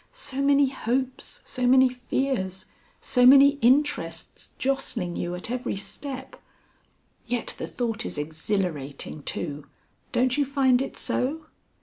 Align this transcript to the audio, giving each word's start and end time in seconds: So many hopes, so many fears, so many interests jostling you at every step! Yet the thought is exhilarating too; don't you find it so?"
So 0.11 0.41
many 0.41 0.69
hopes, 0.69 1.41
so 1.45 1.67
many 1.67 1.87
fears, 1.87 2.65
so 3.01 3.23
many 3.23 3.59
interests 3.61 4.49
jostling 4.57 5.15
you 5.15 5.35
at 5.35 5.51
every 5.51 5.75
step! 5.75 6.41
Yet 7.27 7.53
the 7.59 7.67
thought 7.67 8.03
is 8.03 8.17
exhilarating 8.17 9.21
too; 9.21 9.67
don't 10.11 10.39
you 10.39 10.43
find 10.43 10.81
it 10.81 10.97
so?" 10.97 11.45